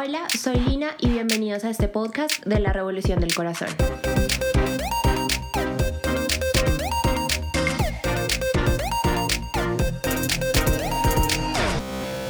[0.00, 3.66] Hola, soy Lina y bienvenidos a este podcast de la Revolución del Corazón.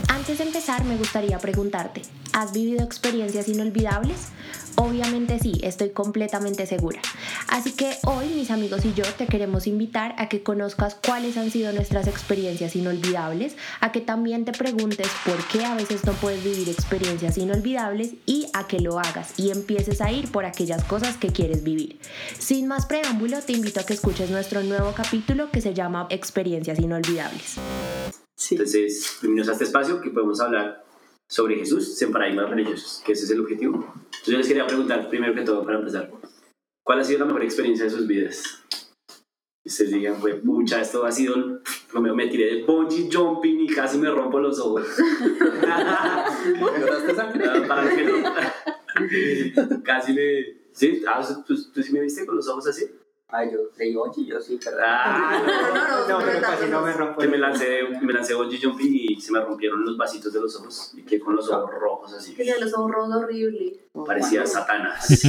[0.08, 2.00] Antes de empezar, me gustaría preguntarte,
[2.32, 4.28] ¿has vivido experiencias inolvidables?
[4.80, 7.00] Obviamente sí, estoy completamente segura.
[7.48, 11.50] Así que hoy mis amigos y yo te queremos invitar a que conozcas cuáles han
[11.50, 16.44] sido nuestras experiencias inolvidables, a que también te preguntes por qué a veces no puedes
[16.44, 21.16] vivir experiencias inolvidables y a que lo hagas y empieces a ir por aquellas cosas
[21.16, 21.98] que quieres vivir.
[22.38, 26.78] Sin más preámbulo, te invito a que escuches nuestro nuevo capítulo que se llama Experiencias
[26.78, 27.56] inolvidables.
[28.48, 30.87] Entonces, bienvenidos a este espacio que podemos hablar
[31.28, 33.92] sobre Jesús en paradigmas religiosos, que ese es el objetivo.
[33.94, 36.10] Entonces yo les quería preguntar, primero que todo, para empezar,
[36.82, 38.64] ¿cuál ha sido la mejor experiencia de sus vidas?
[39.64, 41.60] Y ustedes digan, pues, pucha, esto ha sido,
[41.92, 44.86] me, me tiré del bungee jumping y casi me rompo los ojos.
[47.68, 49.82] Para que no.
[49.84, 50.58] casi me...
[50.72, 51.02] ¿Sí?
[51.06, 52.86] Ah, ¿tú, ¿Tú sí me viste con los ojos así?
[53.30, 54.78] Ay, yo leí oye, yo sí, pero...
[54.82, 57.20] Ah, No, no, no, No, pero casi no me rompo.
[57.20, 60.56] que me lancé, me lancé bungee jumping y se me rompieron los vasitos de los
[60.56, 62.34] ojos y quedé con los ojos rojos así.
[62.34, 63.80] Tenía los ojos rojos horrible.
[64.06, 65.06] Parecía Satanás.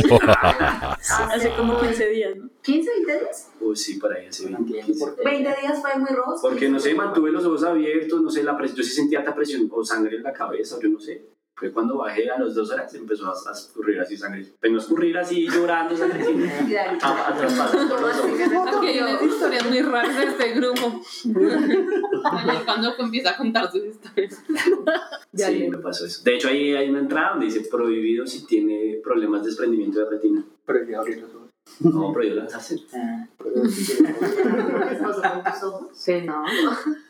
[1.34, 2.46] Hace como 15 días, ¿no?
[2.64, 3.52] ¿15, 20 días?
[3.60, 4.60] Uy, sí, para ahí entiendo
[4.98, 5.24] por qué.
[5.26, 6.38] 20 días fue muy rojo.
[6.42, 9.36] Porque no sé, mantuve los ojos abiertos, no sé, la presión, yo sí sentía alta
[9.36, 11.26] presión o sangre en la cabeza, yo no sé.
[11.60, 14.46] Fue cuando bajé a las dos horas empezó a, a escurrir así sangre.
[14.62, 16.76] Pero no escurrir así llorando, sangre así.
[17.02, 18.32] A, a traspasar por los ojos.
[18.72, 21.02] Porque hay unas historias muy raras de este grupo.
[22.66, 24.42] Cuando empieza a contar sus historias.
[25.34, 26.24] Sí, me pasó eso.
[26.24, 30.10] De hecho, ahí hay una entrada donde dice prohibido si tiene problemas de desprendimiento de
[30.10, 30.46] retina.
[30.66, 31.50] Prefiero abrir los ojos.
[31.82, 32.78] No, prohibido lanzarse.
[32.94, 35.88] Ah, pero sí, ¿Qué pasó con tus ojos?
[35.94, 36.44] Sí, no.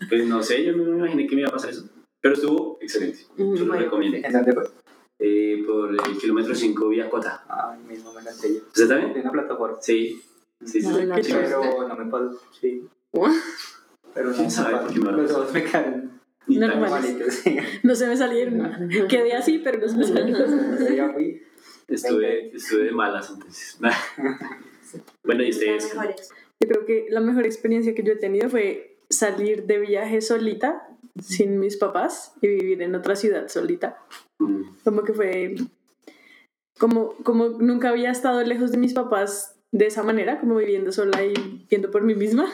[0.10, 1.88] Pues no sé, yo no me imaginé que me iba a pasar eso.
[2.22, 3.20] Pero estuvo excelente.
[3.38, 3.74] Yo lo Bueno.
[3.74, 4.18] recomiendo.
[4.18, 4.64] ¿En dónde fue?
[5.20, 7.44] Eh, por el kilómetro 5 vía Cota.
[7.48, 8.62] Ah, mismo me lancé yo.
[8.68, 9.14] ¿Usted también?
[9.14, 9.78] De una plataforma.
[9.82, 10.22] Sí.
[10.66, 10.88] Sí, sí.
[10.88, 11.34] No, sí.
[11.34, 12.88] Pero no me pasó, sí.
[14.14, 15.64] Pero no ¿Quién me sabe por qué me Los ojos me.
[17.84, 18.90] No se me salieron.
[19.10, 21.40] Quedé así, pero no se me salieron.
[21.88, 23.78] Estuve, estuve de malas entonces.
[25.24, 25.94] bueno, y ustedes.
[26.60, 30.89] Yo creo que la mejor experiencia que yo he tenido fue salir de viaje solita,
[31.22, 33.98] sin mis papás, y vivir en otra ciudad solita.
[34.40, 35.56] Mm, Como que fue.
[36.78, 41.24] Como, como nunca había estado lejos de mis papás de esa manera, como viviendo sola
[41.26, 42.48] y viendo por mí misma,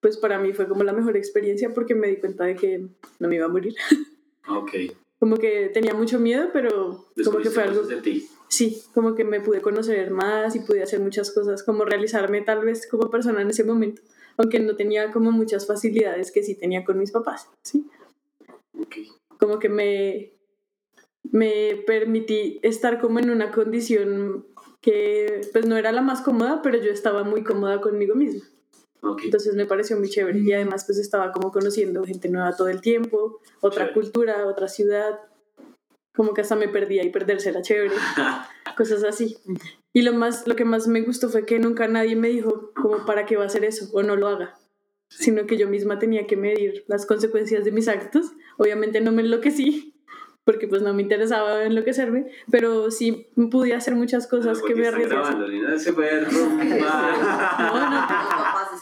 [0.00, 2.86] pues para mí fue como la mejor experiencia porque me di cuenta de que
[3.18, 3.74] no me iba a morir.
[4.50, 4.70] Ok.
[5.18, 8.26] Como que tenía mucho miedo, pero como que fue algo de ti.
[8.48, 12.64] Sí, como que me pude conocer más y pude hacer muchas cosas, como realizarme tal
[12.64, 14.00] vez como persona en ese momento,
[14.42, 17.86] aunque no tenía como muchas facilidades que sí tenía con mis papás, ¿sí?
[18.80, 18.96] Ok.
[19.38, 20.32] Como que me,
[21.30, 24.46] me permití estar como en una condición
[24.80, 28.44] que pues no era la más cómoda, pero yo estaba muy cómoda conmigo misma.
[29.22, 32.80] Entonces me pareció muy chévere y además pues estaba como conociendo gente nueva todo el
[32.80, 33.94] tiempo, otra Chévere.
[33.94, 35.20] cultura, otra ciudad,
[36.18, 37.94] como que hasta me perdía y perderse era chévere
[38.76, 39.36] cosas así.
[39.92, 43.06] Y lo más lo que más me gustó fue que nunca nadie me dijo como
[43.06, 44.58] para qué va a hacer eso o no lo haga,
[45.08, 48.32] sino que yo misma tenía que medir las consecuencias de mis actos.
[48.56, 49.94] Obviamente no me enloquecí
[50.44, 54.88] porque pues no me interesaba enloquecerme, pero sí pude hacer muchas cosas que Porque me
[54.88, 55.16] están arriesgué.
[55.16, 55.34] a hacer.
[55.36, 56.80] grabando, Lina, se puede romper.
[56.80, 58.06] No, no.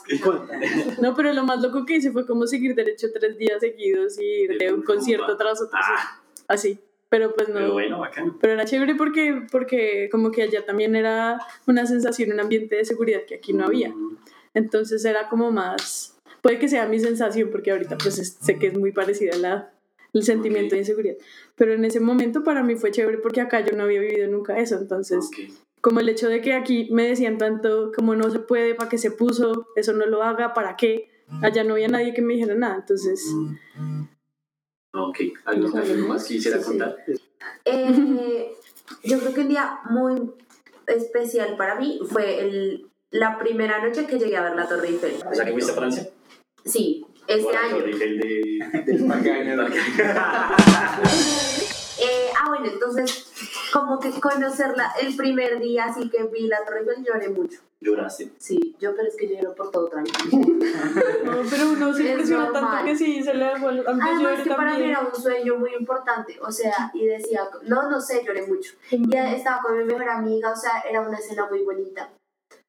[1.03, 4.25] No, pero lo más loco que hice fue como seguir derecho tres días seguidos y
[4.45, 6.79] ir de un concierto tras otro, Ah, así.
[7.09, 7.55] Pero pues no.
[7.55, 8.37] pero bueno, bacano.
[8.41, 12.85] Pero era chévere porque, porque como que allá también era una sensación, un ambiente de
[12.85, 13.91] seguridad que aquí no había.
[13.91, 14.17] Mm,
[14.55, 18.69] Entonces era como más, puede que sea mi sensación porque ahorita pues es- sé que
[18.69, 19.73] es muy parecida a la,
[20.13, 21.17] el sentimiento de inseguridad.
[21.55, 24.59] Pero en ese momento para mí fue chévere porque acá yo no había vivido nunca
[24.59, 24.77] eso.
[24.77, 25.31] Entonces
[25.81, 28.99] como el hecho de que aquí me decían tanto como no se puede, para qué
[28.99, 31.09] se puso, eso no lo haga, para qué.
[31.43, 32.77] Allá no había nadie que me dijera nada.
[32.77, 33.21] Entonces
[34.97, 35.19] Ok.
[35.45, 36.69] ¿Algo, algo más que quisiera Sí, sí.
[36.71, 36.97] contar?
[37.65, 38.53] Eh,
[39.05, 40.33] yo creo que un día muy
[40.87, 45.17] especial para mí fue el, la primera noche que llegué a ver la Torre Eiffel.
[45.31, 46.09] O sea, que fuiste a Francia.
[46.65, 47.77] Sí, este Por la año.
[47.77, 48.83] Torre Eiffel de...
[48.93, 49.67] Del parque Año.
[51.99, 53.31] Eh, ah, bueno, entonces,
[53.73, 57.61] como que conocerla el primer día, así que vi la Torre Eiffel, lloré mucho.
[57.87, 58.33] Lloraste.
[58.39, 60.29] Sí, yo, pero es que lloro por todo tranquilo.
[61.25, 63.45] No, pero uno se Es impresiona tanto que sí, se le.
[63.47, 64.91] A mí Además que para mí también.
[64.91, 68.75] era un sueño muy importante, o sea, y decía, no, no sé, lloré mucho.
[68.91, 72.11] Y estaba con mi mejor amiga, o sea, era una escena muy bonita.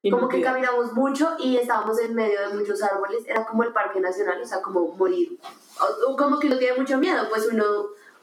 [0.02, 3.64] Y Como no que caminamos mucho y estábamos en medio de muchos árboles, era como
[3.64, 5.38] el parque nacional, o sea, como morir.
[6.06, 7.64] O como que uno tiene mucho miedo, pues uno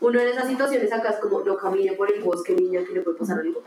[0.01, 3.01] uno en esas situaciones acá es como, no camine por el bosque, niña, que le
[3.01, 3.61] puede pasar algo.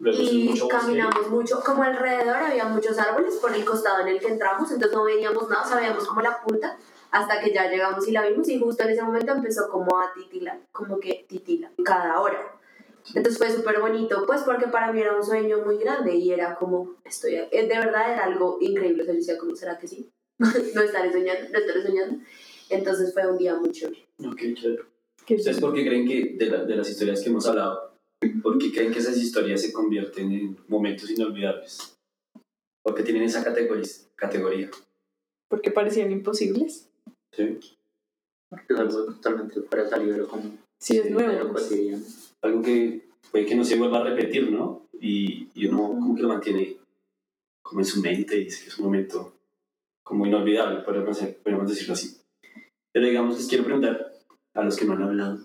[0.00, 4.20] Luego Y mucho caminamos mucho, como alrededor había muchos árboles por el costado en el
[4.20, 6.78] que entramos, entonces no veíamos nada, sabíamos como la punta,
[7.10, 10.12] hasta que ya llegamos y la vimos y justo en ese momento empezó como a
[10.14, 12.54] titilar, como que titila cada hora.
[13.14, 16.54] Entonces fue súper bonito, pues porque para mí era un sueño muy grande y era
[16.54, 19.88] como, estoy, eh, de verdad era algo increíble, o sea, yo decía, ¿cómo será que
[19.88, 20.08] sí?
[20.38, 22.18] no estaré soñando, no estaré soñando.
[22.68, 24.06] Entonces fue un día muy chévere.
[24.24, 24.82] Ok, chévere.
[25.26, 27.87] Qué ¿Ustedes por qué creen que, de, la- de las historias que hemos hablado,
[28.42, 31.96] por qué creen que esas historias se convierten en momentos inolvidables?
[32.82, 33.86] Porque tienen esa categoría.
[34.16, 34.70] categoría
[35.48, 36.88] Porque parecían imposibles.
[37.34, 37.58] ¿sí?
[38.50, 41.52] Porque es algo totalmente fuera de salir como Sí, es lo nuevo.
[41.54, 42.04] cotidiano.
[42.42, 44.86] Algo que puede que no se vuelva a repetir, ¿no?
[45.00, 46.76] Y, y uno como que lo mantiene
[47.62, 49.34] como en su mente y dice que es un momento
[50.04, 52.16] como inolvidable, podemos, podemos decirlo así.
[52.92, 54.12] Pero digamos, les quiero preguntar
[54.54, 55.38] a los que no han hablado.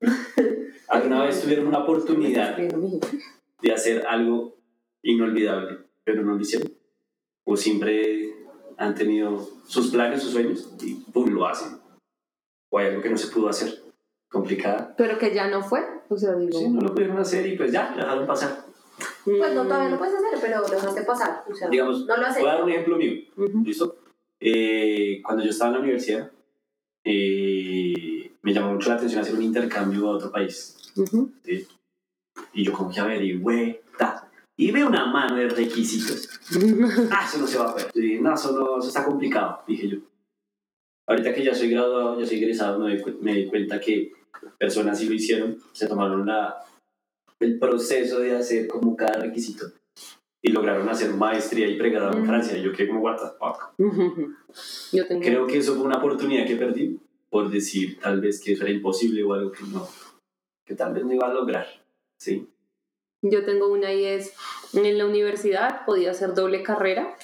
[0.90, 4.56] ¿Alguna vez tuvieron una oportunidad de hacer algo
[5.02, 6.72] inolvidable, pero no lo hicieron?
[7.44, 8.34] ¿O siempre
[8.76, 11.30] han tenido sus planes, sus sueños y ¡pum!
[11.30, 11.78] lo hacen?
[12.70, 13.72] ¿O hay algo que no se pudo hacer?
[14.28, 14.94] ¿Complicada?
[14.96, 15.80] Pero que ya no fue.
[16.08, 16.58] O sea, digo.
[16.58, 18.64] Sí, no lo pudieron hacer y pues ya, lo dejaron pasar.
[19.24, 21.44] Pues no, todavía lo puedes hacer, pero lo dejaste pasar.
[21.48, 22.42] O sea, Digamos, no lo haces.
[22.42, 23.62] Voy a dar un ejemplo mío, Ujú.
[23.64, 23.96] ¿listo?
[24.40, 26.32] Eh, cuando yo estaba en la universidad,
[27.04, 27.59] eh,
[28.42, 30.76] me llamó mucho la atención hacer un intercambio a otro país.
[30.96, 31.30] Ujú.
[31.44, 31.66] ¿sí?
[32.54, 36.28] Y yo como que averigüé, ta, y veo una mano de requisitos.
[37.10, 37.90] Ah, eso no se va a poder.
[37.94, 39.98] Yo dije, no, eso, no, eso está complicado, dije yo.
[41.08, 44.12] Ahorita que ya soy graduado, ya soy egresado, me di, me di cuenta que
[44.58, 46.56] personas sí lo hicieron, se tomaron la,
[47.40, 49.66] el proceso de hacer como cada requisito
[50.42, 52.26] y lograron hacer maestría y pregrado en Mm.
[52.26, 52.56] Francia.
[52.56, 53.74] Y yo quedé como, what the fuck.
[54.92, 55.20] Yo tengo.
[55.20, 56.98] Creo que eso fue una oportunidad que perdí
[57.30, 59.88] por decir tal vez que eso era imposible o algo que no,
[60.66, 61.66] que tal vez no iba a lograr.
[62.18, 62.48] Sí.
[63.22, 64.34] Yo tengo una y es,
[64.72, 67.16] en la universidad podía hacer doble carrera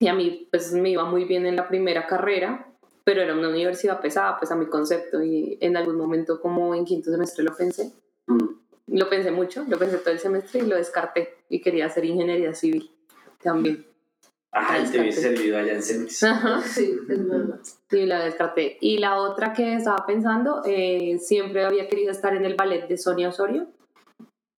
[0.00, 2.68] y a mí pues me iba muy bien en la primera carrera,
[3.04, 6.84] pero era una universidad pesada pues a mi concepto y en algún momento como en
[6.84, 7.92] quinto semestre lo pensé,
[8.26, 8.48] Mm.
[8.86, 12.54] lo pensé mucho, lo pensé todo el semestre y lo descarté y quería hacer ingeniería
[12.54, 12.90] civil
[13.42, 13.84] también.
[14.54, 16.22] Ay, te hubiese servido allá en Cemex.
[16.24, 16.60] Ajá.
[16.66, 17.58] Sí, es verdad.
[17.90, 18.76] Sí, la descarté.
[18.80, 22.98] Y la otra que estaba pensando, eh, siempre había querido estar en el ballet de
[22.98, 23.66] Sonia Osorio.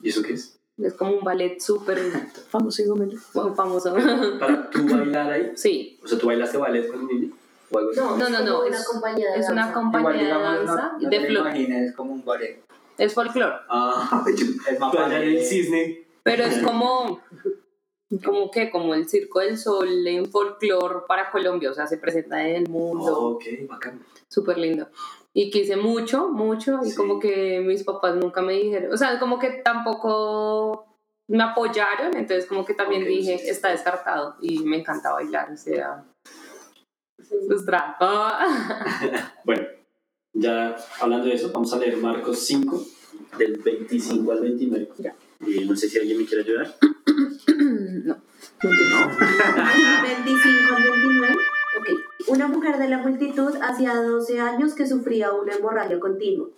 [0.02, 0.58] ¿Y eso qué es?
[0.76, 1.99] Es como un ballet súper
[2.50, 2.87] Famoso y
[3.55, 3.94] famoso.
[4.41, 5.52] ¿Para tú bailar ahí?
[5.55, 7.31] Sí, O sea, ¿tú bailaste ballet con niño?
[7.70, 8.00] ¿O algo así?
[8.00, 9.75] No, No, es no, no, una es- compañía de es una danza.
[9.75, 11.19] compañía Igual, de danza no, no de
[11.69, 12.61] te es como un ballet.
[12.99, 14.25] Es folclore, Ah,
[14.70, 15.44] Es más tú allá en el ballet.
[15.46, 16.05] cisne.
[16.25, 17.20] pero es como,
[18.23, 22.47] como que, como el Circo del Sol en folclore para Colombia, o sea, se presenta
[22.47, 24.05] en el mundo, Oh, ok, bacán.
[24.29, 24.89] súper lindo.
[25.33, 26.97] Y quise mucho, mucho, y Sí.
[26.97, 30.87] como que mis papás nunca me dijeron, o sea, como que tampoco
[31.29, 33.51] me apoyaron, entonces como que también Ok, dije, sí, sí.
[33.51, 36.05] está descartado, y me encanta bailar, o sea,
[37.47, 37.99] frustrada.
[39.45, 39.67] Bueno,
[40.35, 42.83] ya hablando de eso, vamos a leer Marcos 5,
[43.39, 44.89] del 25 al 29.
[44.99, 45.15] Ya.
[45.47, 46.75] Y no sé si alguien me quiere ayudar.
[48.05, 48.15] No.
[48.15, 48.21] No.
[50.03, 51.35] 25 al 29.
[51.79, 51.89] Ok.
[52.29, 56.49] Una mujer de la multitud hacía 12 años que sufría una hemorragia continua.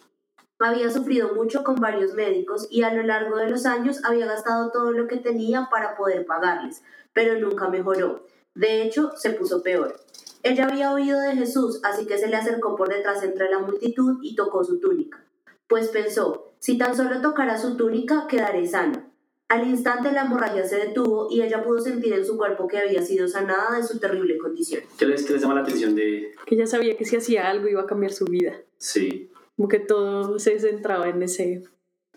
[0.58, 4.70] Había sufrido mucho con varios médicos y a lo largo de los años había gastado
[4.70, 6.82] todo lo que tenía para poder pagarles,
[7.13, 8.27] pero nunca mejoró.
[8.55, 9.96] De hecho, se puso peor.
[10.43, 14.19] Ella había oído de Jesús, así que se le acercó por detrás entre la multitud
[14.22, 15.22] y tocó su túnica.
[15.69, 19.10] Pues pensó, si tan solo tocara su túnica, quedaré sana.
[19.48, 23.00] Al instante la hemorragia se detuvo y ella pudo sentir en su cuerpo que había
[23.00, 24.82] sido sanada de su terrible condición.
[24.98, 26.34] ¿Qué les, qué les llama la atención de...?
[26.44, 28.60] Que ella sabía que si hacía algo iba a cambiar su vida.
[28.79, 31.62] Sí, Como que todo se centraba en ese,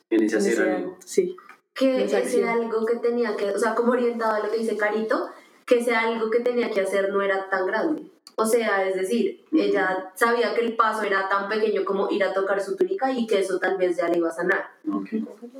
[0.09, 0.97] en ese en hacer ese algo.
[1.05, 1.35] Sí.
[1.75, 5.29] Que ese algo que tenía que, o sea, como orientado a lo que dice Carito,
[5.67, 8.08] que ese algo que tenía que hacer no era tan grande.
[8.39, 12.33] O sea, es decir, ella sabía que el paso era tan pequeño como ir a
[12.33, 14.71] tocar su túnica y que eso tal vez ya le iba a sanar.
[14.89, 15.09] Ok.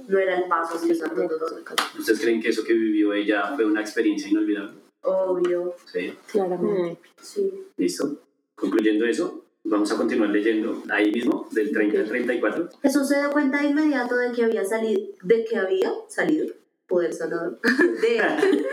[0.07, 1.99] No era el paso, así, o sea, no, no, no, no.
[1.99, 4.77] ¿Ustedes creen que eso que vivió ella fue una experiencia inolvidable?
[5.01, 6.13] Obvio, Sí.
[6.31, 6.99] Claramente.
[7.21, 7.65] sí.
[7.77, 8.17] ¿Listo?
[8.55, 12.69] Concluyendo eso, vamos a continuar leyendo ahí mismo, del 30 al 34.
[12.81, 16.47] Jesús se dio cuenta de inmediato de que había salido, de que había salido
[16.89, 17.59] poder sanador
[18.01, 18.67] de él.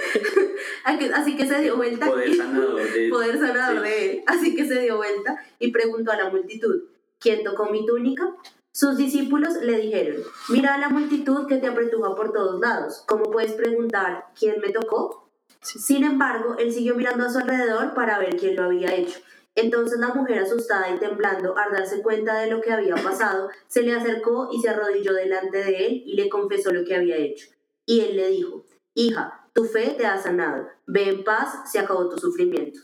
[1.14, 3.08] Así que se dio vuelta Poder sanador de...
[3.08, 3.90] poder sanador Sí.
[3.90, 4.22] de él.
[4.26, 6.82] Así que se dio vuelta y preguntó a la multitud,
[7.20, 8.34] ¿quién tocó mi túnica?
[8.72, 13.04] Sus discípulos le dijeron, mira a la multitud que te apretuja por todos lados.
[13.06, 15.30] ¿Cómo puedes preguntar quién me tocó?
[15.62, 15.78] Sí.
[15.78, 19.18] Sin embargo, él siguió mirando a su alrededor para ver quién lo había hecho.
[19.54, 23.80] Entonces la mujer asustada y temblando, al darse cuenta de lo que había pasado, se
[23.82, 27.46] le acercó y se arrodilló delante de él y le confesó lo que había hecho.
[27.86, 28.64] Y él le dijo,
[28.94, 32.80] Hija, tu fe te ha sanado, ve en paz, se acabó tu sufrimiento.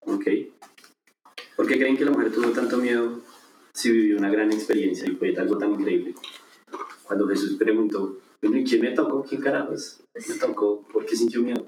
[0.00, 0.26] Ok.
[1.56, 3.20] ¿Por qué creen que la mujer tuvo tanto miedo
[3.72, 6.14] si vivió una gran experiencia y fue algo tan increíble?
[7.04, 9.24] Cuando Jesús preguntó, bueno, ¿y quién me tocó?
[9.24, 10.82] ¿Quién carajos me tocó?
[10.92, 11.64] ¿Por qué sintió miedo?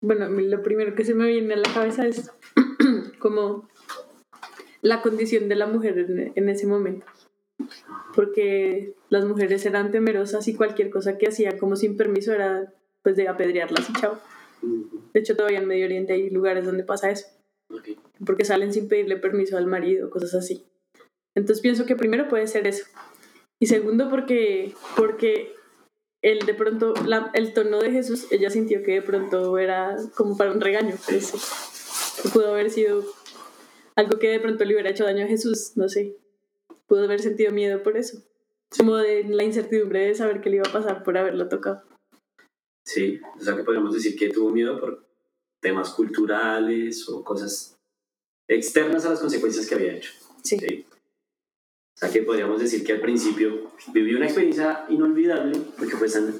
[0.00, 2.30] Bueno, a mí lo primero que se me viene a la cabeza es
[3.18, 3.68] como
[4.80, 7.04] la condición de la mujer en ese momento.
[8.14, 12.72] Porque las mujeres eran temerosas y cualquier cosa que hacían como sin permiso era
[13.02, 14.18] pues de apedrearlas y chao.
[15.12, 17.26] De hecho, todavía en Medio Oriente hay lugares donde pasa eso.
[17.70, 17.88] Ok.
[18.24, 20.64] porque salen sin pedirle permiso al marido, cosas así.
[21.36, 22.84] Entonces pienso que primero puede ser eso.
[23.60, 25.52] Y segundo porque, porque
[26.22, 30.36] él de pronto, la- el tono de Jesús, ella sintió que de pronto era como
[30.36, 30.94] para un regaño.
[31.06, 31.36] parece.
[32.22, 33.04] Que pudo haber sido
[33.96, 36.16] algo que de pronto le hubiera hecho daño a Jesús, no sé.
[36.88, 38.22] Pudo haber sentido miedo por eso.
[38.76, 41.82] Como de la incertidumbre de saber qué le iba a pasar por haberlo tocado.
[42.84, 45.06] Sí, o sea que podríamos decir que tuvo miedo por
[45.60, 47.76] temas culturales o cosas
[48.48, 50.12] externas a las consecuencias que había hecho.
[50.42, 50.58] Sí.
[50.58, 50.86] Sí.
[50.90, 56.32] O sea que podríamos decir que al principio vivió una experiencia inolvidable porque fue sana,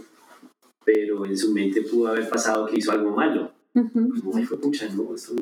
[0.84, 3.52] pero en su mente pudo haber pasado que hizo algo malo.
[3.74, 4.08] Ujú.
[4.20, 5.34] Como, ay, fue pucha, no, esto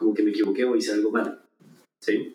[0.00, 1.38] como que me equivoqué o hice algo malo.
[2.00, 2.34] ¿Sí?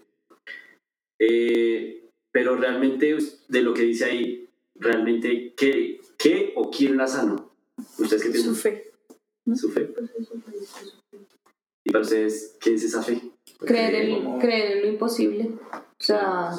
[1.20, 3.18] Eh, pero realmente,
[3.48, 7.52] de lo que dice ahí, realmente, ¿qué, qué o quién la sanó?
[7.98, 8.56] ¿Ustedes qué Su piensan?
[8.56, 8.92] fe.
[9.56, 9.94] Su fe.
[11.84, 13.22] ¿Y para ustedes qué es esa fe?
[13.60, 15.52] Creer en, como- creer en lo imposible.
[15.72, 16.52] O sea,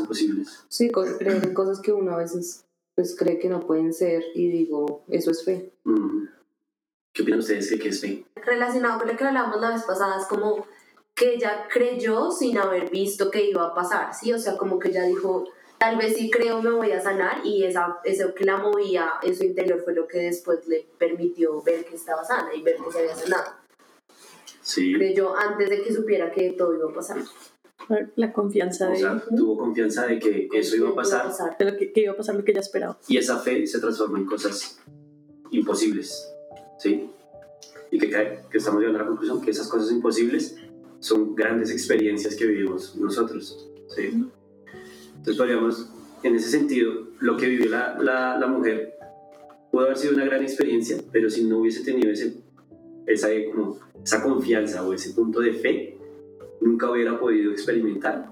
[0.68, 4.48] sí, creer en cosas que uno a veces pues cree que no pueden ser y
[4.50, 5.72] digo, eso es fe.
[5.84, 6.28] Mm.
[7.12, 8.24] ¿Qué opinan ustedes que qué es fe?
[8.36, 10.66] Relacionado con lo que hablamos la vez pasada, es como
[11.16, 14.32] que ella creyó sin haber visto que iba a pasar, ¿sí?
[14.32, 15.44] O sea, como que ella dijo,
[15.78, 19.34] tal vez si creo me voy a sanar y esa, eso que la movía en
[19.34, 22.92] su interior fue lo que después le permitió ver que estaba sana y ver que
[22.92, 23.50] se había sanado.
[24.60, 24.92] Sí.
[24.94, 27.16] Creyó antes de que supiera que todo iba a pasar.
[28.16, 31.76] La confianza O de, sea, tuvo confianza de que eso iba a pasar de lo
[31.78, 32.98] que, que iba a pasar lo que ella esperaba.
[33.06, 34.80] y esa fe se transforma en cosas
[35.50, 36.28] imposibles.
[36.78, 37.08] ¿Sí?
[37.90, 40.56] Y que, cae- que estamos llegando a la conclusión que esas cosas imposibles
[41.06, 43.70] son grandes experiencias que vivimos nosotros.
[43.94, 44.10] ¿sí?
[45.08, 45.88] Entonces podríamos,
[46.22, 48.94] en ese sentido, lo que vivió la, la, la mujer
[49.70, 52.34] pudo haber sido una gran experiencia, pero si no hubiese tenido ese,
[53.06, 55.96] esa, como, esa confianza o ese punto de fe,
[56.60, 58.28] nunca hubiera podido experimentar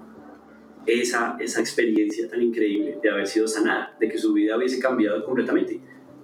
[0.85, 5.23] esa, esa experiencia tan increíble de haber sido sanada, de que su vida hubiese cambiado
[5.23, 5.79] completamente.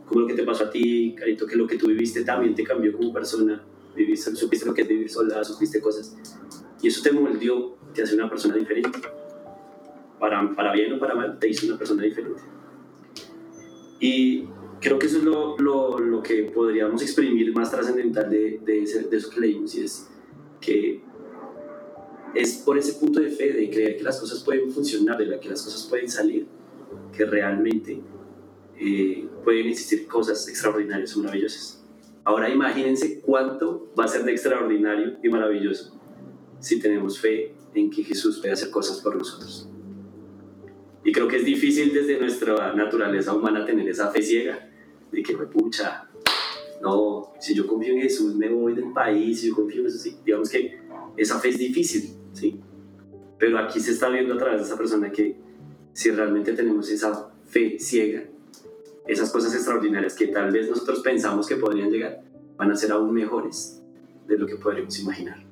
[0.05, 2.65] Como lo que te pasó a ti, Carito, que lo que tú viviste también te
[2.65, 3.63] cambió como persona,
[3.95, 6.15] viviste, supiste lo que es vivir sola, supiste cosas,
[6.81, 8.89] y eso te moldeó, te hace una persona diferente.
[10.19, 12.41] Para, para bien o para mal, te hizo una persona diferente.
[14.00, 14.48] Y
[14.79, 19.03] creo que eso es lo, lo, lo que podríamos exprimir más trascendental de, de, ese-
[19.03, 20.07] de eso que leímos, y es
[20.60, 21.01] que
[22.33, 25.50] es por ese punto de fe, de creer que las cosas pueden funcionar, de que
[25.50, 26.48] las cosas pueden salir,
[27.15, 28.01] que realmente
[28.79, 31.80] eh, pueden existir cosas extraordinarias maravillosas.
[32.23, 35.99] Ahora imagínense cuánto va a ser de extraordinario y maravilloso
[36.59, 39.67] si tenemos fe en que Jesús puede hacer cosas por nosotros.
[41.03, 44.69] Y creo que es difícil desde nuestra naturaleza humana tener esa fe ciega
[45.11, 46.07] de que, pucha,
[46.81, 49.97] no, si yo confío en Jesús me voy del país, si yo confío en eso,
[49.97, 50.79] sí, digamos que
[51.17, 52.59] esa fe es difícil, ¿sí?
[53.39, 55.35] Pero aquí se está viendo a través de esa persona que
[55.93, 58.23] si realmente tenemos esa fe ciega,
[59.08, 62.24] esas cosas extraordinarias que tal vez nosotros pensamos que podrían llegar,
[62.58, 63.81] van a ser aún mejores
[64.27, 65.43] de lo que podríamos imaginar.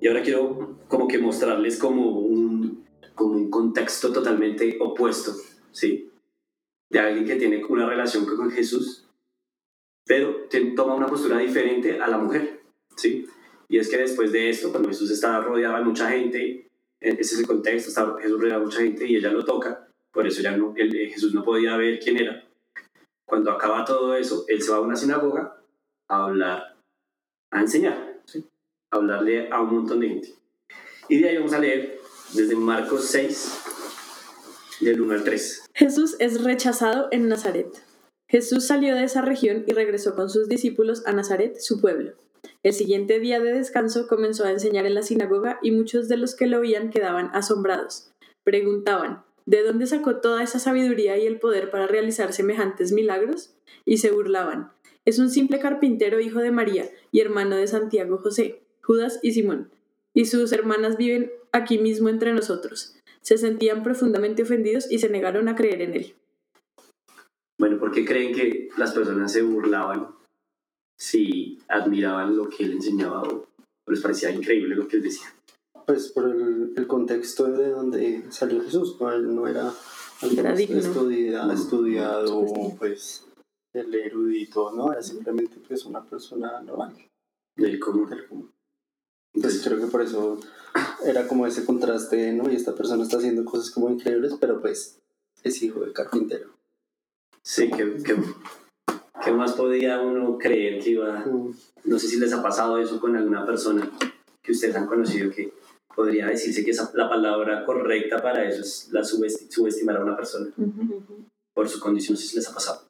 [0.00, 2.84] Y ahora quiero como que mostrarles como un,
[3.14, 5.32] como un contexto totalmente opuesto,
[5.70, 6.10] ¿sí?
[6.90, 9.08] De alguien que tiene una relación con Jesús,
[10.04, 12.62] pero toma una postura diferente a la mujer,
[12.96, 13.26] ¿sí?
[13.68, 16.68] Y es que después de esto, cuando Jesús está rodeado de mucha gente,
[17.00, 20.26] ese es el contexto, está Jesús rodeado de mucha gente y ella lo toca, por
[20.26, 22.44] eso ya no, él- eh, Jesús no podía ver quién era.
[23.26, 25.56] Cuando acaba todo eso, él se va a una sinagoga
[26.08, 26.76] a hablar,
[27.50, 28.44] a enseñar, ¿sí?
[28.90, 30.34] a hablarle a un montón de gente.
[31.08, 31.98] Y de ahí vamos a leer
[32.34, 33.62] desde Marcos 6,
[34.80, 35.64] del 1 al 3.
[35.74, 37.68] Jesús es rechazado en Nazaret.
[38.28, 42.12] Jesús salió de esa región y regresó con sus discípulos a Nazaret, su pueblo.
[42.62, 46.34] El siguiente día de descanso comenzó a enseñar en la sinagoga y muchos de los
[46.34, 48.10] que lo oían quedaban asombrados.
[48.44, 53.54] Preguntaban, ¿de dónde sacó toda esa sabiduría y el poder para realizar semejantes milagros?
[53.84, 54.70] Y se burlaban.
[55.04, 59.70] Es un simple carpintero hijo de María y hermano de Santiago José, Judas y Simón,
[60.14, 62.96] y sus hermanas viven aquí mismo entre nosotros.
[63.20, 66.14] Se sentían profundamente ofendidos y se negaron a creer en él.
[67.58, 70.08] Bueno, ¿por qué creen que las personas se burlaban
[70.98, 73.48] si admiraban lo que él enseñaba o
[73.86, 75.31] les parecía increíble lo que él decía?
[75.86, 79.10] Pues por el, el contexto de donde salió Jesús, ¿no?
[79.12, 79.72] Él no era
[80.22, 80.78] Era digno.
[80.78, 82.76] estudia- estudiado, Supuestamente.
[82.78, 83.26] pues
[83.72, 84.92] el erudito, ¿no?
[84.92, 86.94] Era simplemente pues una persona normal,
[87.56, 88.08] Del común.
[88.08, 88.50] del común.
[89.34, 90.38] Entonces creo que por eso
[91.04, 92.50] era como ese contraste, ¿no?
[92.50, 94.98] Y esta persona está haciendo cosas como increíbles, pero pues
[95.42, 96.50] es hijo de carpintero.
[97.42, 98.14] Sí, ¿qué, qué,
[99.24, 101.54] qué más podía uno creer que iba Mm.
[101.84, 103.90] No sé si les ha pasado eso con alguna persona
[104.40, 105.52] que ustedes han conocido que
[105.94, 110.16] podría decirse que esa, la palabra correcta para eso es la subesti- subestimar a una
[110.16, 110.50] persona
[111.54, 112.16] por su condición.
[112.16, 112.82] Si les ha pasado.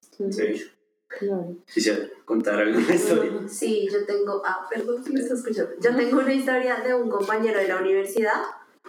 [0.00, 0.64] Sí.
[1.06, 1.56] Claro.
[1.72, 3.32] Quisiera contar alguna historia.
[3.48, 5.70] Sí, yo tengo, ah, perdón si me está escuchando.
[5.80, 8.42] Yo tengo una historia de un compañero de la universidad.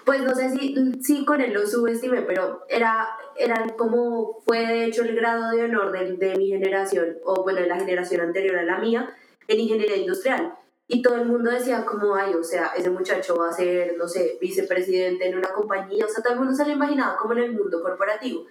[0.06, 3.08] Pues no sé si, si con él lo subestimé, pero era,
[3.38, 7.62] era como fue de hecho el grado de honor de, de mi generación, o bueno,
[7.62, 9.16] de la generación anterior a la mía,
[9.48, 10.54] en ingeniería industrial.
[10.88, 14.08] Y todo el mundo decía como, ay, o sea, ese muchacho va a ser, no
[14.08, 16.06] sé, vicepresidente en una compañía.
[16.06, 18.46] O sea, todo el mundo se lo imaginaba como en el mundo corporativo.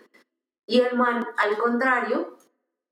[0.66, 2.36] Y el man, al contrario,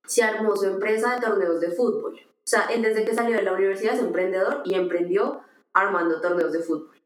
[0.07, 2.15] se armó su empresa de torneos de fútbol.
[2.15, 6.53] O sea, él desde que salió de la universidad es emprendedor y emprendió armando torneos
[6.53, 7.01] de fútbol.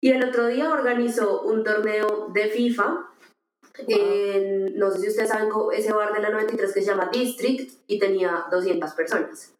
[0.00, 3.10] Y el otro día organizó un torneo de FIFA
[3.86, 7.72] en, no sé si ustedes saben, ese bar de la 93 que se llama District
[7.86, 9.57] y tenía 200 personas.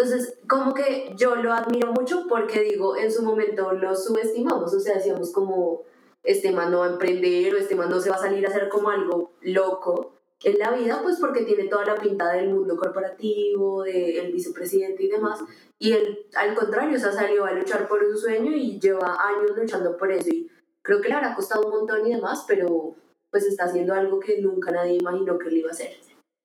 [0.00, 4.80] Entonces, como que yo lo admiro mucho porque digo, en su momento lo subestimamos, o
[4.80, 5.82] sea, decíamos como,
[6.22, 8.48] este man no va a emprender o este man no se va a salir a
[8.48, 12.78] hacer como algo loco en la vida, pues porque tiene toda la pinta del mundo
[12.78, 15.40] corporativo, del vicepresidente y demás.
[15.78, 19.54] Y él, al contrario, o sea, salió a luchar por un sueño y lleva años
[19.54, 20.30] luchando por eso.
[20.30, 22.94] Y creo que le habrá costado un montón y demás, pero
[23.30, 25.90] pues está haciendo algo que nunca nadie imaginó que él iba a hacer.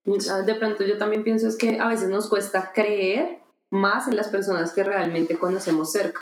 [0.03, 4.29] De pronto yo también pienso es que a veces nos cuesta creer más en las
[4.29, 6.21] personas que realmente conocemos cerca,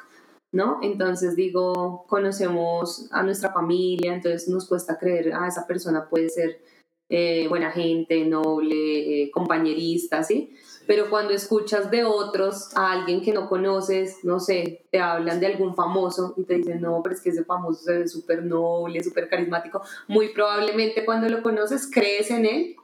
[0.51, 0.79] ¿no?
[0.82, 6.62] Entonces digo, conocemos a nuestra familia, entonces nos cuesta creer, ah, esa persona puede ser
[7.10, 10.56] eh, buena gente, noble, eh, compañerista, ¿sí?
[10.88, 15.47] Pero cuando escuchas de otros a alguien que no conoces, no sé, te hablan de
[15.47, 19.03] algún famoso y te dicen, no, pero es que ese famoso se ve súper noble,
[19.03, 22.75] súper carismático, muy probablemente cuando lo conoces crees en él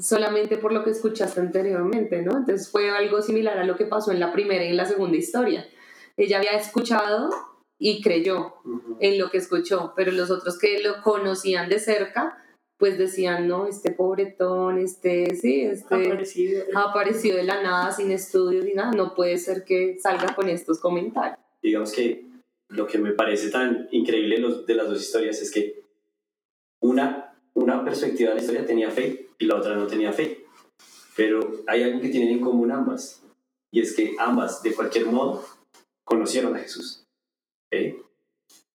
[0.00, 2.36] solamente por lo que escuchaste anteriormente, ¿no?
[2.36, 5.16] Entonces fue algo similar a lo que pasó en la primera y en la segunda
[5.16, 5.66] historia.
[6.16, 7.30] Ella había escuchado
[7.78, 8.54] y creyó
[9.00, 12.38] en lo que escuchó, pero los otros que lo conocían de cerca,
[12.78, 16.64] pues decían, no, este pobretón, este, sí, este Aparecido.
[16.74, 20.48] ha aparecido de la nada, sin estudios ni nada, no puede ser que salga con
[20.48, 21.38] estos comentarios.
[21.62, 22.26] Digamos que
[22.68, 25.82] lo que me parece tan increíble de las dos historias es que
[26.80, 30.44] una, una perspectiva de la historia tenía fe y la otra no tenía fe.
[31.16, 33.22] Pero hay algo que tienen en común ambas,
[33.70, 35.44] y es que ambas, de cualquier modo,
[36.04, 37.06] conocieron a Jesús.
[37.66, 38.04] ¿ok?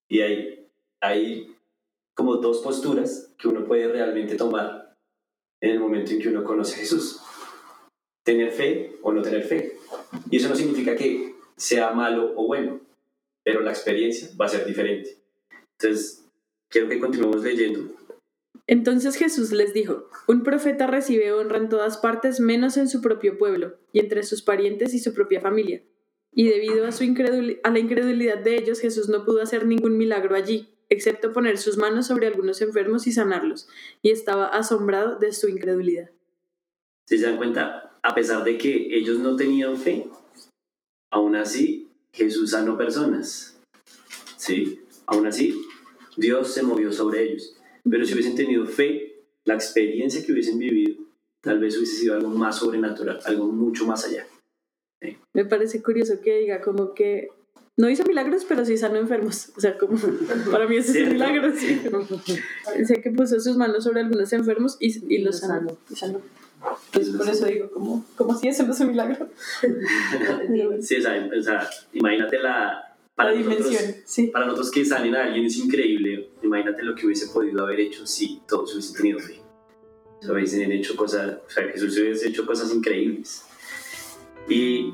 [0.09, 0.67] Y hay,
[1.01, 1.55] hay
[2.15, 4.95] como dos posturas que uno puede realmente tomar
[5.61, 7.21] en el momento en que uno conoce a Jesús.
[8.23, 9.77] Tener fe o no tener fe.
[10.29, 12.79] Y eso no significa que sea malo o bueno,
[13.43, 15.17] pero la experiencia va a ser diferente.
[15.79, 16.25] Entonces,
[16.69, 17.93] quiero que continuemos leyendo.
[18.67, 23.37] Entonces Jesús les dijo, un profeta recibe honra en todas partes menos en su propio
[23.37, 25.81] pueblo y entre sus parientes y su propia familia.
[26.33, 30.69] Y debido a, su la incredulidad de ellos, Jesús no pudo hacer ningún milagro allí,
[30.89, 33.67] excepto poner sus manos sobre algunos enfermos y sanarlos,
[34.01, 36.11] y estaba asombrado de su incredulidad.
[37.05, 40.07] Si se dan cuenta, a pesar de que ellos no tenían fe,
[41.09, 43.57] aún así Jesús sanó personas.
[44.35, 44.81] ¿Sí?
[45.05, 45.59] Aún así,
[46.17, 47.57] Dios se movió sobre ellos.
[47.89, 50.95] Pero si hubiesen tenido fe, la experiencia que hubiesen vivido
[51.41, 54.25] tal vez hubiese sido algo más sobrenatural, algo mucho más allá.
[55.33, 57.29] Me parece curioso que diga como que
[57.77, 59.51] no hizo milagros, pero sí sanó enfermos.
[59.55, 59.97] O sea, como
[60.51, 61.51] para mí eso es un milagro.
[61.55, 61.79] Sí.
[62.85, 65.77] Sé que puso sus manos sobre algunos enfermos y, y los sanó.
[65.89, 66.21] Y sanó.
[66.87, 69.29] Entonces, por eso digo, como, como si eso no es un milagro.
[70.81, 72.83] Sí, o sea, o sea, imagínate la...
[73.15, 74.27] La nosotros- dimensión, sí.
[74.27, 76.29] Para nosotros que salen a alguien es increíble.
[76.47, 79.41] Imagínate lo que hubiese podido haber hecho si todos hubiesen tenido fe.
[80.19, 83.43] O sea, hecho cosas, o sea, Jesús hubiese hecho cosas increíbles.
[84.49, 84.91] Y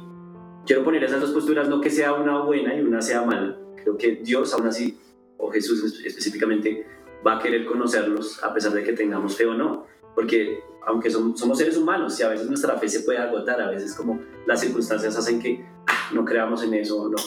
[0.65, 3.57] quiero poner esas dos posturas, no que sea una buena y una sea mala.
[3.81, 4.97] Creo que Dios, aún así,
[5.37, 6.85] o Jesús espe- específicamente,
[7.25, 9.87] va a querer conocerlos a pesar de que tengamos fe o no.
[10.15, 13.71] porque aunque som- somos seres humanos y a veces nuestra fe se puede agotar, a
[13.71, 17.17] veces como las circunstancias hacen que ah, no creamos en eso o no.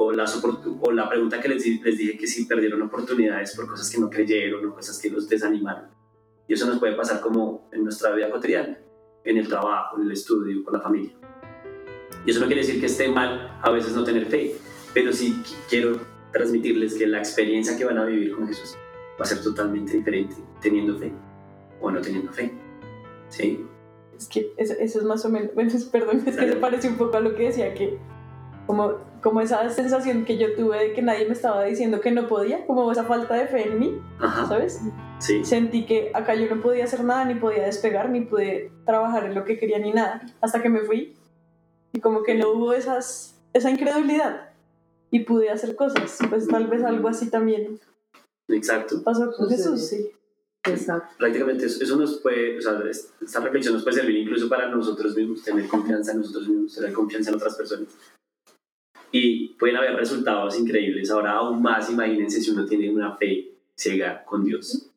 [0.00, 0.40] O, las
[0.80, 4.08] o la pregunta que les, les dije que si perdieron oportunidades por cosas que no
[4.08, 5.86] creyeron o cosas que los desanimaron.
[6.46, 8.78] Y eso nos puede pasar como en nuestra vida cotidiana,
[9.24, 11.12] en el trabajo, en el estudio, con la familia.
[12.24, 14.54] Y eso no quiere decir que esté mal a veces no tener fe,
[14.94, 15.98] pero sí qu- quiero
[16.32, 18.76] transmitirles que la experiencia que van a vivir con Jesús
[19.20, 21.12] va a ser totalmente diferente teniendo fe
[21.80, 22.52] o no teniendo fe.
[23.30, 23.66] ¿Sí?
[24.16, 25.50] Es que eso, eso es más o menos,
[25.92, 27.98] perdón, es que se parece un poco a lo que decía, que
[28.66, 32.28] como, como esa sensación que yo tuve de que nadie me estaba diciendo que no
[32.28, 34.46] podía, como esa falta de fe en mí, Ajá.
[34.46, 34.80] ¿sabes?
[35.18, 35.44] Sí.
[35.44, 39.34] Sentí que acá yo no podía hacer nada, ni podía despegar, ni pude trabajar en
[39.34, 41.16] lo que quería, ni nada, hasta que me fui.
[41.92, 44.50] Y como que no hubo esas, esa incredulidad.
[45.10, 46.18] Y pude hacer cosas.
[46.28, 47.80] Pues tal vez algo así también
[48.48, 49.02] Exacto.
[49.02, 49.48] pasó con.
[49.48, 50.10] Jesús, sí.
[50.66, 51.14] Exacto.
[51.18, 54.68] Prácticamente eso, eso nos puede, o sea, es- esta reflexión nos puede servir incluso para
[54.68, 57.88] nosotros mismos, tener confianza en nosotros mismos, tener confianza en otras personas.
[59.10, 61.10] Y pueden haber resultados increíbles.
[61.10, 64.90] Ahora aún más, imagínense si uno tiene una fe ciega con Dios.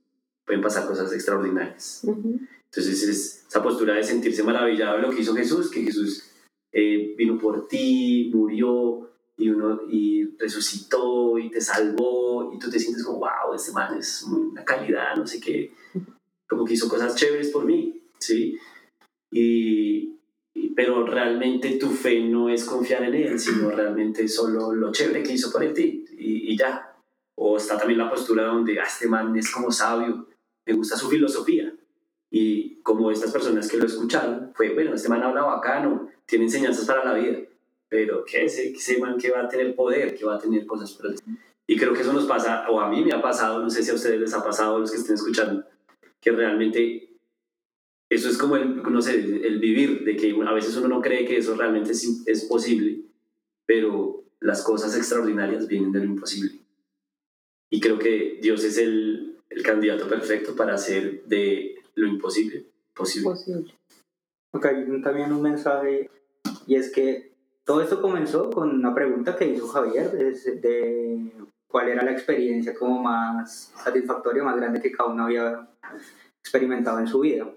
[0.46, 2.04] Pueden pasar cosas extraordinarias.
[2.04, 6.24] Entonces es esa postura de sentirse maravillado de lo que hizo Jesús, que Jesús
[6.72, 12.80] eh, vino por ti, murió y, uno, y resucitó y te salvó y tú te
[12.80, 15.74] sientes como, wow, este man es una calidad, no sé qué,
[16.48, 18.58] como que hizo cosas chéveres por mí, ¿sí?
[19.32, 20.18] Y,
[20.76, 25.34] pero realmente tu fe no es confiar en él, sino realmente solo lo chévere que
[25.34, 26.96] hizo por ti y, y ya.
[27.36, 30.28] O está también la postura donde, ah, este man es como sabio,
[30.66, 31.74] me gusta su filosofía.
[32.30, 36.86] Y como estas personas que lo escucharon, fue, bueno, este man habla bacano, tiene enseñanzas
[36.86, 37.40] para la vida,
[37.90, 40.98] pero ¿qué es ese man que va a tener poder, que va a tener cosas
[41.04, 41.16] él?
[41.68, 43.92] Y creo que eso nos pasa, o a mí me ha pasado, no sé si
[43.92, 45.66] a ustedes les ha pasado, los que estén escuchando,
[46.22, 47.11] que realmente
[48.12, 51.26] eso es como el, no sé, el vivir, de que a veces uno no cree
[51.26, 53.02] que eso realmente es, es posible,
[53.66, 56.60] pero las cosas extraordinarias vienen de lo imposible.
[57.72, 63.30] Y creo que Dios es el, el candidato perfecto para hacer de lo imposible posible.
[63.30, 63.74] Posible.
[64.54, 66.10] Un- también un mensaje
[66.68, 67.32] y es que
[67.64, 71.32] todo esto comenzó con una pregunta que hizo Javier de, de
[71.68, 75.70] cuál era la experiencia como más satisfactoria, más grande que cada uno había
[76.44, 77.50] experimentado en su vida.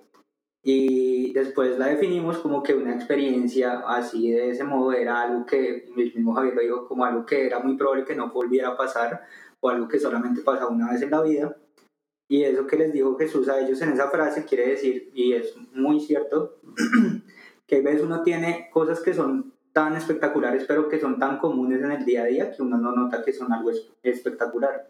[0.66, 5.84] Y después la definimos como que una experiencia así de ese modo era algo que,
[5.94, 8.76] el mismo Javier lo dijo, como algo que era muy probable que no volviera a
[8.76, 9.24] pasar
[9.60, 11.56] o algo que solamente pasa una vez en la vida.
[12.28, 15.54] Y eso que les dijo Jesús a ellos en esa frase quiere decir, y es
[15.74, 16.58] muy cierto,
[17.66, 21.82] que a veces uno tiene cosas que son tan espectaculares, pero que son tan comunes
[21.82, 24.86] en el día a día que uno no nota que son algo es- espectacular.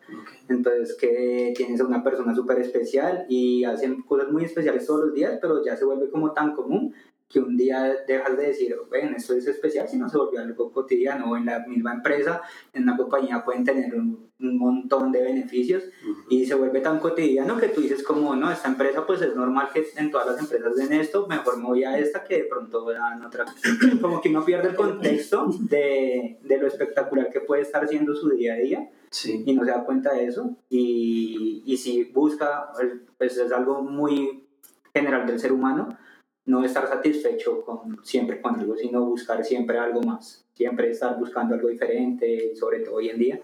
[0.49, 5.15] Entonces, que tienes a una persona súper especial y hacen cosas muy especiales todos los
[5.15, 6.95] días, pero ya se vuelve como tan común
[7.35, 11.33] que un día dejas de decir, ven, esto es especial, sino se volvió algo cotidiano.
[11.33, 12.41] O en la misma empresa,
[12.73, 15.83] en una compañía pueden tener un, un montón de beneficios
[16.31, 19.71] y se vuelve tan cotidiano que tú dices como, no, esta empresa pues es normal
[19.75, 22.89] que en todas las empresas den esto, mejor me voy a esta que de pronto
[22.93, 23.47] dan otra.
[24.01, 28.31] como que uno pierde el contexto de, de lo espectacular que puede estar siendo su
[28.31, 29.45] día a día Sí.
[29.47, 32.71] y no se da cuenta de eso y, y si busca,
[33.17, 34.45] pues es algo muy
[34.93, 35.97] general del ser humano,
[36.47, 41.55] no estar satisfecho con, siempre con algo, sino buscar siempre algo más, siempre estar buscando
[41.55, 43.41] algo diferente, sobre todo hoy en día.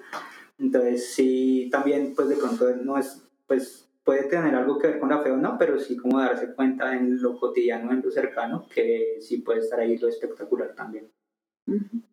[0.59, 5.09] Entonces sí, también pues de pronto no es, pues puede tener algo que ver con
[5.09, 8.67] la fe o no, pero sí como darse cuenta en lo cotidiano, en lo cercano,
[8.73, 11.11] que sí puede estar ahí lo espectacular también.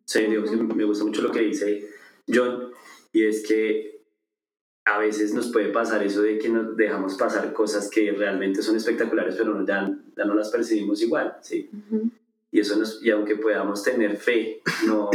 [0.04, 1.84] Sí, sí, me gusta mucho lo que dice
[2.26, 2.70] John,
[3.12, 3.97] y es que
[4.94, 8.76] a veces nos puede pasar eso de que nos dejamos pasar cosas que realmente son
[8.76, 11.68] espectaculares, pero no- ya, ya no las percibimos igual, ¿sí?
[12.50, 15.10] Y, eso nos, y aunque podamos tener fe, no,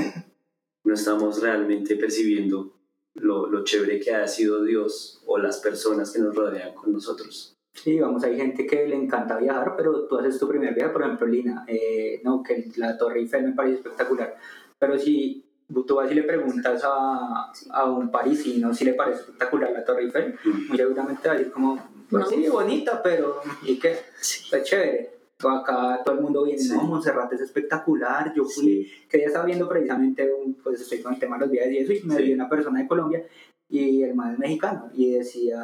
[0.84, 2.72] no estamos realmente percibiendo
[3.16, 7.56] lo, lo chévere que ha sido Dios o las personas que nos rodean con nosotros.
[7.74, 11.02] Sí, vamos, hay gente que le encanta viajar, pero tú haces tu primer viaje, por
[11.02, 14.38] ejemplo, Lina, eh, no, que la Torre Eiffel me parece espectacular,
[14.78, 15.43] pero si
[15.82, 20.04] tú vas y le preguntas a, a un parisino si le parece espectacular la Torre
[20.04, 20.36] Eiffel,
[20.70, 21.76] muy seguramente va a decir como,
[22.10, 22.30] pues No.
[22.30, 23.98] sí, bonita, pero ¿y qué?
[24.22, 25.10] Está chévere.
[25.46, 26.70] Acá todo el mundo viene, Sí.
[26.74, 31.14] no, Monserrate es espectacular, yo fui, que ya estaba viendo precisamente, un, pues estoy con
[31.16, 32.24] el tema de los viajes y eso, y me Sí.
[32.24, 33.24] vi una persona de Colombia,
[33.68, 35.60] y el man es mexicano, y decía,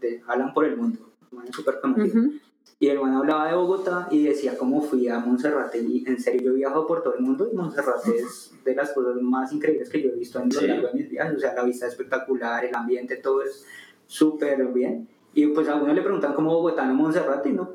[0.00, 2.20] de, hablan por el mundo, el man es súper conocido.
[2.20, 2.32] Ujú.
[2.80, 5.78] Y el man hablaba de Bogotá y decía cómo fui a Monserrate.
[5.80, 8.92] Y en serio, yo he viajado por todo el mundo y Monserrate es de las
[8.92, 10.66] cosas más increíbles que yo he visto en lo Sí.
[10.66, 11.36] largo de mis viajes.
[11.36, 13.64] O sea, la vista es espectacular, el ambiente, todo es
[14.06, 15.08] súper bien.
[15.34, 17.70] Y pues a uno le preguntan cómo bogotano Monserrate y no,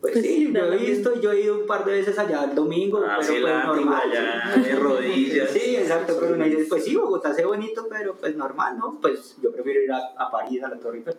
[0.00, 2.16] Pues, Pues sí, sí, yo lo he visto, yo he ido un par de veces
[2.18, 4.02] allá el domingo, Hace pero pues normal.
[4.12, 5.50] allá, de rodillas.
[5.50, 8.98] Sí, exacto, pero uno dice, pues sí, Bogotá se ve bonito, pero pues normal, ¿no?
[9.00, 11.16] Pues yo prefiero ir a, a París, a la Torre Eiffel.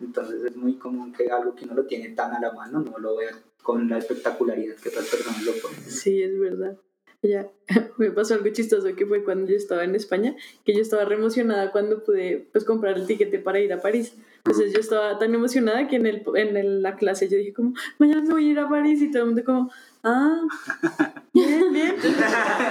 [0.00, 2.98] Entonces es muy común que algo que uno lo tiene tan a la mano no
[2.98, 5.90] lo vea con la espectacularidad que otras personas lo ponen.
[5.90, 6.76] Sí, es verdad.
[7.22, 7.50] Ya,
[7.98, 10.34] me pasó algo chistoso que fue cuando yo estaba en España,
[10.64, 14.14] que yo estaba re emocionada cuando pude pues comprar el tiquete para ir a París.
[14.38, 18.24] Entonces yo estaba tan emocionada que en, el, en la clase yo dije como, mañana
[18.30, 19.70] voy a ir a París y todo el mundo como,
[20.04, 20.40] ah,
[21.34, 21.96] bien, bien.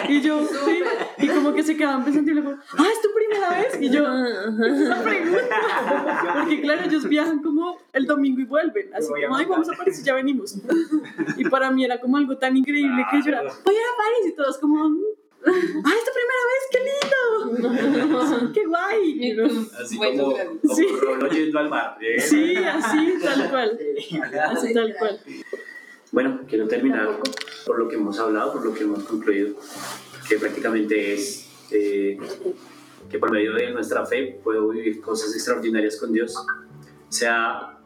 [0.08, 0.82] Y yo, sí,
[1.18, 3.78] y como que se quedaban pensando y luego, ah, ¿es tu primera vez?
[3.82, 5.56] Y yo, esa pregunta.
[6.40, 8.94] Porque claro, ellos viajan como el domingo y vuelven.
[8.94, 10.56] Así como, ay, vamos a París y ya venimos.
[11.38, 13.98] Y para mí era como algo tan increíble que yo era, voy a ir a
[13.98, 14.98] París y todos como, "Mm,
[15.46, 16.64] ¡ay, es tu primera vez!
[16.72, 18.52] ¡Qué lindo!
[18.54, 19.38] ¡Qué guay!
[19.82, 20.86] Así Bueno, como, como Sí.
[21.02, 21.98] Rolo yendo al mar.
[22.02, 22.20] ¿eh?
[22.20, 23.80] Sí, así, tal cual.
[24.52, 25.20] Así, tal cual.
[26.12, 27.20] Bueno, quiero terminar
[27.66, 29.56] por lo que hemos hablado, por lo que hemos concluido,
[30.28, 32.18] que prácticamente es eh,
[33.10, 36.36] que por medio de nuestra fe puedo vivir cosas extraordinarias con Dios,
[37.10, 37.78] sea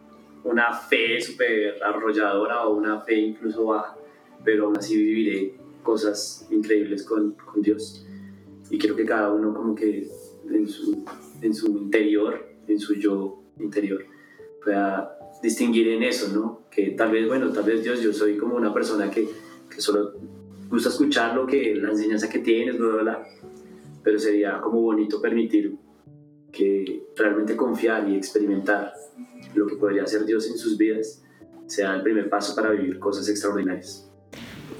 [0.46, 3.98] una fe súper arrolladora o una fe incluso baja,
[4.44, 8.06] pero aún así viviré cosas increíbles con, con Dios.
[8.70, 10.08] Y quiero que cada uno como que
[10.50, 11.06] en su,
[11.42, 14.06] en su interior, en su yo interior,
[14.64, 16.62] pueda distinguir en eso, ¿no?
[16.72, 19.28] Que tal vez, bueno, tal vez Dios, yo soy como una persona que,
[19.78, 20.14] solo
[20.70, 23.28] gusta escuchar lo que, la enseñanza que tienes, bla, bla,
[24.02, 25.76] pero sería como bonito permitir
[26.52, 28.94] que realmente confiar y experimentar
[29.54, 31.22] lo que podría hacer Dios en sus vidas
[31.68, 34.10] sea el primer paso para vivir cosas extraordinarias.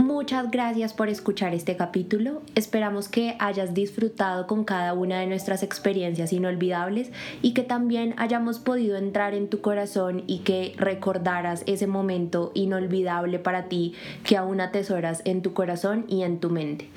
[0.04, 2.42] Muchas gracias por escuchar este capítulo.
[2.56, 7.10] Esperamos que hayas disfrutado con cada una de nuestras experiencias inolvidables
[7.42, 13.40] y que también hayamos podido entrar en tu corazón y que recordaras ese momento inolvidable
[13.40, 13.94] para ti
[14.26, 16.90] que aún atesoras en tu corazón y en tu mente.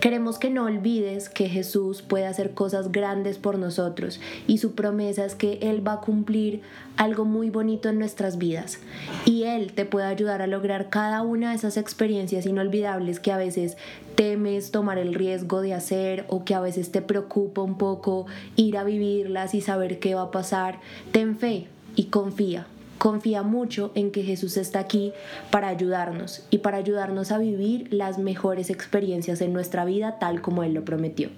[0.00, 5.24] Queremos que no olvides que Jesús puede hacer cosas grandes por nosotros y su promesa
[5.24, 6.60] es que Él va a cumplir
[6.96, 8.78] algo muy bonito en nuestras vidas
[9.24, 13.38] y Él te puede ayudar a lograr cada una de esas experiencias inolvidables que a
[13.38, 13.76] veces
[14.16, 18.76] temes tomar el riesgo de hacer o que a veces te preocupa un poco ir
[18.76, 20.80] a vivirlas y saber qué va a pasar.
[21.10, 22.66] Ten fe y confía.
[23.06, 25.12] Confía mucho en que Jesús está aquí
[25.52, 30.64] para ayudarnos y para ayudarnos a vivir las mejores experiencias en nuestra vida tal como
[30.64, 31.28] Él lo prometió.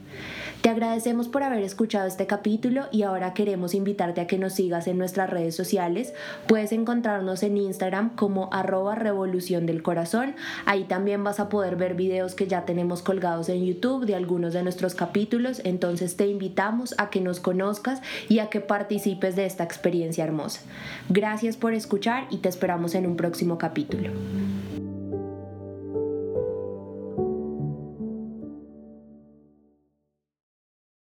[0.62, 4.88] Te agradecemos por haber escuchado este capítulo y ahora queremos invitarte a que nos sigas
[4.88, 6.14] en nuestras redes sociales.
[6.48, 10.34] Puedes encontrarnos en Instagram como arroba revolución del corazón.
[10.66, 14.52] Ahí también vas a poder ver videos que ya tenemos colgados en YouTube de algunos
[14.52, 15.62] de nuestros capítulos.
[15.62, 20.62] Entonces te invitamos a que nos conozcas y a que participes de esta experiencia hermosa.
[21.08, 24.10] Gracias por escuchar y te esperamos en un próximo capítulo.